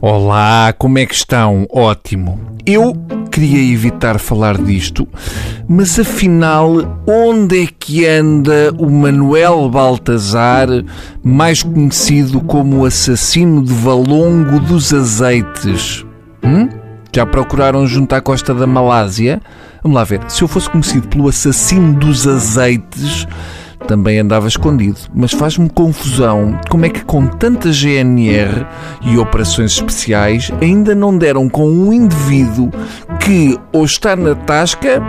Olá, 0.00 0.72
como 0.78 0.96
é 0.96 1.06
que 1.06 1.14
estão? 1.14 1.66
Ótimo. 1.72 2.38
Eu 2.64 2.92
queria 3.32 3.72
evitar 3.72 4.20
falar 4.20 4.56
disto, 4.56 5.08
mas 5.68 5.98
afinal, 5.98 7.00
onde 7.04 7.64
é 7.64 7.66
que 7.66 8.06
anda 8.06 8.72
o 8.78 8.88
Manuel 8.88 9.68
Baltazar, 9.68 10.68
mais 11.20 11.64
conhecido 11.64 12.40
como 12.40 12.78
o 12.78 12.84
assassino 12.84 13.60
de 13.64 13.72
Valongo 13.72 14.60
dos 14.60 14.94
Azeites? 14.94 16.06
Hum? 16.44 16.68
Já 17.12 17.26
procuraram 17.26 17.84
junto 17.84 18.14
à 18.14 18.20
costa 18.20 18.54
da 18.54 18.68
Malásia? 18.68 19.40
Vamos 19.82 19.96
lá 19.96 20.04
ver. 20.04 20.20
Se 20.28 20.42
eu 20.42 20.48
fosse 20.48 20.70
conhecido 20.70 21.08
pelo 21.08 21.28
assassino 21.28 21.94
dos 21.94 22.24
azeites, 22.24 23.26
também 23.86 24.18
andava 24.18 24.48
escondido. 24.48 24.98
Mas 25.14 25.32
faz-me 25.32 25.68
confusão 25.68 26.58
como 26.68 26.86
é 26.86 26.88
que, 26.88 27.04
com 27.04 27.26
tanta 27.26 27.72
GNR 27.72 28.66
e 29.02 29.18
operações 29.18 29.72
especiais, 29.72 30.50
ainda 30.60 30.94
não 30.94 31.16
deram 31.16 31.48
com 31.48 31.68
um 31.70 31.92
indivíduo 31.92 32.70
que 33.20 33.58
ou 33.72 33.84
está 33.84 34.16
na 34.16 34.34
tasca 34.34 35.02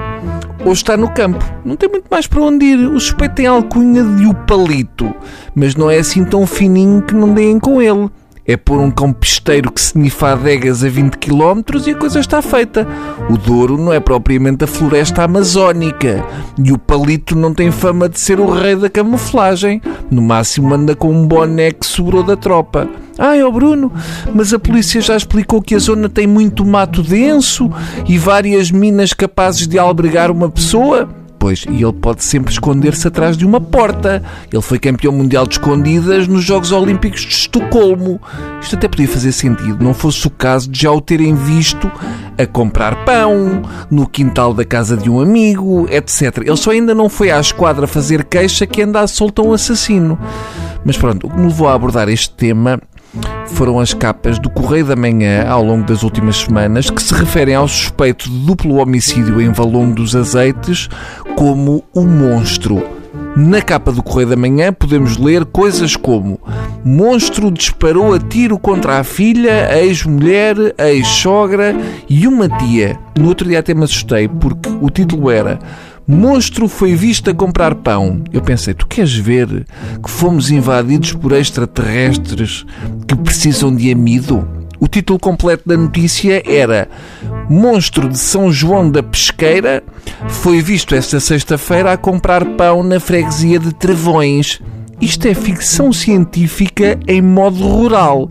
ou 0.65 0.73
está 0.73 0.97
no 0.97 1.09
campo. 1.09 1.43
Não 1.63 1.75
tem 1.75 1.89
muito 1.89 2.07
mais 2.09 2.27
para 2.27 2.41
onde 2.41 2.65
ir. 2.65 2.79
O 2.79 2.99
suspeito 2.99 3.35
tem 3.35 3.47
alcunha 3.47 4.03
de 4.03 4.25
o 4.25 4.33
palito, 4.33 5.13
mas 5.55 5.75
não 5.75 5.89
é 5.89 5.97
assim 5.97 6.23
tão 6.23 6.45
fininho 6.45 7.01
que 7.01 7.15
não 7.15 7.33
deem 7.33 7.59
com 7.59 7.81
ele. 7.81 8.09
É 8.49 8.58
pôr 8.58 8.80
um 8.80 8.89
cão 8.89 9.13
pisteiro 9.13 9.71
que 9.71 9.80
se 9.80 9.95
nifa 9.95 10.31
adegas 10.31 10.84
a 10.84 10.89
20 10.89 11.20
km 11.20 11.62
e 11.85 11.91
a 11.91 11.95
coisa 11.95 12.20
está 12.20 12.41
feita. 12.41 12.88
O 13.30 13.38
Douro 13.38 13.77
não 13.77 13.94
é 13.94 13.99
propriamente 13.99 14.63
a 14.63 14.67
floresta 14.67 15.22
amazónica 15.22 16.25
e 16.58 16.72
o 16.72 16.77
palito 16.80 17.35
não 17.35 17.53
tem 17.53 17.70
fama 17.70 18.09
de 18.09 18.20
ser 18.20 18.39
o 18.39 18.49
rei 18.49 18.75
da 18.75 18.89
camuflagem. 18.89 19.80
No 20.09 20.23
máximo 20.23 20.73
anda 20.73 20.95
com 20.95 21.12
um 21.12 21.27
boné 21.27 21.72
que 21.72 21.85
sobrou 21.85 22.23
da 22.23 22.35
tropa. 22.35 22.89
Ai, 23.20 23.44
ó 23.44 23.52
Bruno, 23.52 23.94
mas 24.34 24.52
a 24.52 24.58
polícia 24.58 25.00
já 25.00 25.16
explicou 25.16 25.61
que 25.61 25.75
a 25.75 25.80
zona 25.80 26.09
tem 26.09 26.25
muito 26.25 26.66
mato 26.66 27.03
denso 27.03 27.69
e 28.08 28.17
várias 28.17 28.72
minas 28.72 29.13
capazes 29.13 29.67
de 29.67 29.78
albergar 29.78 30.31
uma 30.31 30.50
pessoa? 30.50 31.08
Pois, 31.39 31.63
e 31.69 31.81
ele 31.81 31.93
pode 31.93 32.21
sempre 32.21 32.51
esconder-se 32.51 33.07
atrás 33.07 33.37
de 33.37 33.45
uma 33.45 33.61
porta. 33.61 34.21
Ele 34.51 34.61
foi 34.61 34.77
campeão 34.77 35.13
mundial 35.13 35.47
de 35.47 35.53
escondidas 35.53 36.27
nos 36.27 36.43
Jogos 36.43 36.73
Olímpicos 36.73 37.21
de 37.21 37.33
Estocolmo. 37.33 38.21
Isto 38.61 38.75
até 38.75 38.89
podia 38.89 39.07
fazer 39.07 39.31
sentido, 39.31 39.81
não 39.81 39.93
fosse 39.93 40.27
o 40.27 40.29
caso 40.29 40.69
de 40.69 40.81
já 40.81 40.91
o 40.91 40.99
terem 40.99 41.33
visto 41.33 41.89
a 42.37 42.45
comprar 42.45 43.05
pão, 43.05 43.61
no 43.89 44.07
quintal 44.07 44.53
da 44.53 44.65
casa 44.65 44.97
de 44.97 45.09
um 45.09 45.21
amigo, 45.21 45.87
etc. 45.89 46.39
Ele 46.39 46.57
só 46.57 46.71
ainda 46.71 46.93
não 46.93 47.07
foi 47.07 47.31
à 47.31 47.39
esquadra 47.39 47.87
fazer 47.87 48.25
queixa 48.25 48.67
que 48.67 48.81
anda 48.81 48.99
a 48.99 49.07
soltar 49.07 49.45
um 49.45 49.53
assassino. 49.53 50.19
Mas 50.83 50.97
pronto, 50.97 51.27
o 51.27 51.29
que 51.29 51.37
me 51.37 51.47
levou 51.47 51.67
a 51.67 51.73
abordar 51.73 52.07
este 52.09 52.31
tema 52.31 52.81
foram 53.50 53.80
as 53.80 53.94
capas 53.94 54.39
do 54.39 54.50
Correio 54.50 54.86
da 54.86 54.95
Manhã 54.95 55.45
ao 55.47 55.64
longo 55.64 55.86
das 55.86 56.03
últimas 56.03 56.38
semanas 56.38 56.89
que 56.89 57.02
se 57.02 57.14
referem 57.14 57.56
ao 57.56 57.67
suspeito 57.67 58.30
de 58.30 58.45
duplo 58.45 58.75
homicídio 58.75 59.41
em 59.41 59.52
Valongo 59.52 59.95
dos 59.95 60.16
Azeites 60.16 60.89
como 61.36 61.83
o 61.94 62.02
monstro. 62.06 62.81
Na 63.36 63.61
capa 63.61 63.91
do 63.91 64.03
Correio 64.03 64.30
da 64.30 64.36
Manhã 64.36 64.72
podemos 64.72 65.17
ler 65.17 65.45
coisas 65.45 65.95
como 65.95 66.39
Monstro 66.83 67.52
disparou 67.52 68.14
a 68.14 68.19
tiro 68.19 68.58
contra 68.58 69.00
a 69.00 69.03
filha, 69.03 69.67
a 69.67 69.80
ex-mulher, 69.80 70.56
a 70.78 70.89
ex-sogra 70.89 71.75
e 72.09 72.28
uma 72.28 72.47
tia. 72.47 72.97
No 73.17 73.28
outro 73.28 73.47
dia 73.47 73.59
até 73.59 73.73
me 73.73 73.84
assustei 73.84 74.28
porque 74.28 74.69
o 74.81 74.89
título 74.89 75.30
era 75.30 75.59
Monstro 76.11 76.67
foi 76.67 76.95
visto 76.95 77.29
a 77.29 77.35
comprar 77.35 77.75
pão. 77.75 78.23
Eu 78.33 78.41
pensei, 78.41 78.73
tu 78.73 78.88
queres 78.88 79.13
ver 79.13 79.67
que 80.03 80.09
fomos 80.09 80.49
invadidos 80.49 81.13
por 81.13 81.33
extraterrestres 81.33 82.66
que 83.07 83.16
precisam 83.16 83.73
de 83.75 83.91
amido? 83.91 84.47
O 84.79 84.88
título 84.88 85.19
completo 85.19 85.69
da 85.69 85.77
notícia 85.77 86.41
era 86.47 86.89
Monstro 87.47 88.09
de 88.09 88.17
São 88.17 88.51
João 88.51 88.89
da 88.89 89.03
Pesqueira 89.03 89.84
foi 90.28 90.63
visto 90.63 90.95
esta 90.95 91.19
sexta-feira 91.19 91.94
a 91.94 91.97
comprar 91.97 92.44
pão 92.44 92.81
na 92.81 93.00
freguesia 93.00 93.59
de 93.59 93.72
Trevões. 93.72 94.59
Isto 95.00 95.28
é 95.28 95.35
ficção 95.35 95.94
científica 95.94 97.00
em 97.07 97.22
modo 97.22 97.67
rural. 97.67 98.28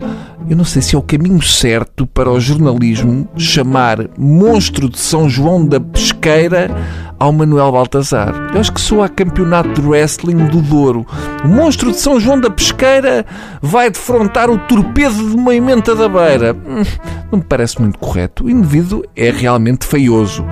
Eu 0.49 0.57
não 0.57 0.65
sei 0.65 0.81
se 0.81 0.95
é 0.95 0.97
o 0.97 1.03
caminho 1.03 1.39
certo 1.43 2.07
para 2.07 2.31
o 2.31 2.39
jornalismo 2.39 3.29
chamar 3.37 4.09
monstro 4.17 4.89
de 4.89 4.97
São 4.97 5.29
João 5.29 5.63
da 5.63 5.79
Pesqueira 5.79 6.75
ao 7.19 7.31
Manuel 7.31 7.71
Baltazar. 7.71 8.33
Eu 8.51 8.59
acho 8.59 8.73
que 8.73 8.81
sou 8.81 9.03
a 9.03 9.07
campeonato 9.07 9.79
de 9.79 9.87
wrestling 9.87 10.47
do 10.47 10.59
Douro. 10.59 11.05
O 11.45 11.47
monstro 11.47 11.91
de 11.91 11.97
São 11.97 12.19
João 12.19 12.39
da 12.39 12.49
Pesqueira 12.49 13.27
vai 13.61 13.91
defrontar 13.91 14.49
o 14.49 14.57
torpedo 14.57 15.29
de 15.29 15.35
uma 15.35 15.53
emenda 15.53 15.93
da 15.93 16.09
beira. 16.09 16.55
Hum, 16.55 16.83
não 17.31 17.37
me 17.37 17.45
parece 17.45 17.79
muito 17.79 17.99
correto. 17.99 18.45
O 18.45 18.49
indivíduo 18.49 19.03
é 19.15 19.29
realmente 19.29 19.85
feioso. 19.85 20.43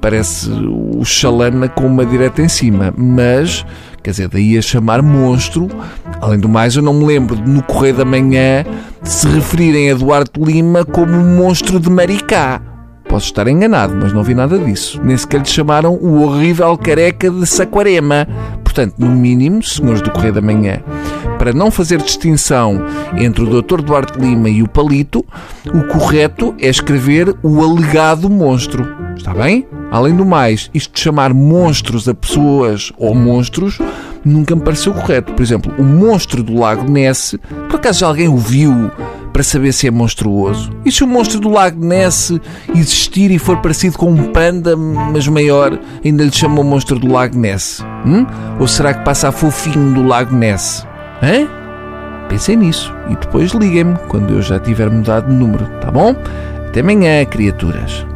Parece 0.00 0.48
o 0.48 1.04
Xalana 1.04 1.68
com 1.68 1.86
uma 1.86 2.06
direta 2.06 2.40
em 2.40 2.48
cima. 2.48 2.94
Mas, 2.96 3.66
quer 4.00 4.12
dizer, 4.12 4.28
daí 4.28 4.56
a 4.56 4.62
chamar 4.62 5.02
monstro. 5.02 5.66
Além 6.20 6.38
do 6.38 6.48
mais, 6.48 6.76
eu 6.76 6.82
não 6.82 6.94
me 6.94 7.04
lembro 7.04 7.34
de 7.34 7.50
no 7.50 7.64
Correio 7.64 7.96
da 7.96 8.04
Manhã 8.04 8.64
se 9.02 9.28
referirem 9.28 9.90
a 9.90 9.94
Duarte 9.94 10.40
Lima 10.40 10.84
como 10.84 11.12
um 11.12 11.36
monstro 11.36 11.80
de 11.80 11.90
Maricá. 11.90 12.60
Posso 13.08 13.26
estar 13.26 13.48
enganado, 13.48 13.96
mas 14.00 14.12
não 14.12 14.22
vi 14.22 14.34
nada 14.34 14.58
disso. 14.58 15.00
Nem 15.02 15.16
sequer 15.16 15.40
lhe 15.40 15.48
chamaram 15.48 15.94
o 15.94 16.22
horrível 16.22 16.78
careca 16.78 17.28
de 17.28 17.44
Saquarema. 17.44 18.26
Portanto, 18.62 18.94
no 18.98 19.08
mínimo, 19.08 19.62
senhores 19.62 20.00
do 20.00 20.12
Correio 20.12 20.34
da 20.34 20.40
Manhã, 20.40 20.80
para 21.36 21.52
não 21.52 21.72
fazer 21.72 22.00
distinção 22.00 22.84
entre 23.16 23.42
o 23.42 23.62
Dr. 23.62 23.82
Duarte 23.82 24.16
Lima 24.16 24.48
e 24.48 24.62
o 24.62 24.68
Palito, 24.68 25.26
o 25.74 25.82
correto 25.88 26.54
é 26.60 26.68
escrever 26.68 27.34
o 27.42 27.60
alegado 27.62 28.30
monstro. 28.30 28.86
Está 29.16 29.34
bem? 29.34 29.66
Além 29.90 30.14
do 30.14 30.24
mais, 30.24 30.70
isto 30.72 30.94
de 30.94 31.00
chamar 31.00 31.34
monstros 31.34 32.08
a 32.08 32.14
pessoas 32.14 32.92
ou 32.96 33.14
monstros 33.14 33.78
nunca 34.24 34.54
me 34.54 34.62
pareceu 34.62 34.92
correto. 34.94 35.32
Por 35.32 35.42
exemplo, 35.42 35.74
o 35.78 35.82
monstro 35.82 36.42
do 36.42 36.58
Lago 36.58 36.88
Ness, 36.90 37.34
por 37.68 37.76
acaso 37.76 38.00
já 38.00 38.06
alguém 38.06 38.28
o 38.28 38.36
viu 38.36 38.90
para 39.32 39.42
saber 39.42 39.72
se 39.72 39.86
é 39.86 39.90
monstruoso? 39.90 40.70
E 40.84 40.92
se 40.92 41.02
o 41.02 41.06
monstro 41.06 41.40
do 41.40 41.48
Lago 41.48 41.84
Ness 41.84 42.32
existir 42.74 43.30
e 43.30 43.38
for 43.38 43.56
parecido 43.58 43.98
com 43.98 44.10
um 44.10 44.32
panda, 44.32 44.76
mas 44.76 45.26
maior, 45.26 45.78
ainda 46.04 46.24
lhe 46.24 46.32
chamam 46.32 46.62
monstro 46.62 46.98
do 46.98 47.10
Lago 47.10 47.36
Ness? 47.36 47.84
Hum? 48.06 48.26
Ou 48.58 48.68
será 48.68 48.94
que 48.94 49.04
passa 49.04 49.28
a 49.28 49.32
fofinho 49.32 49.94
do 49.94 50.02
Lago 50.02 50.34
Ness? 50.34 50.86
Hã? 51.22 51.48
Pensem 52.28 52.56
nisso 52.56 52.94
e 53.08 53.16
depois 53.16 53.50
liguem-me 53.50 53.96
quando 54.08 54.34
eu 54.34 54.42
já 54.42 54.58
tiver 54.60 54.88
mudado 54.88 55.28
de 55.28 55.34
número, 55.34 55.66
tá 55.80 55.90
bom? 55.90 56.14
Até 56.68 56.80
amanhã, 56.80 57.24
criaturas. 57.24 58.09